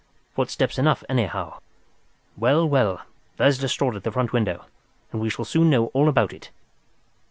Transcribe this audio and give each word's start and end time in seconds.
Footsteps 0.33 0.79
enough, 0.79 1.03
anyhow! 1.07 1.59
Well, 2.35 2.67
well, 2.67 3.03
there's 3.37 3.61
Lestrade 3.61 3.93
at 3.97 4.03
the 4.03 4.11
front 4.11 4.33
window, 4.33 4.65
and 5.11 5.21
we 5.21 5.29
shall 5.29 5.45
soon 5.45 5.69
know 5.69 5.91
all 5.93 6.09
about 6.09 6.33
it." 6.33 6.49